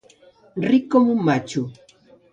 [0.71, 1.67] Ric com un matxo.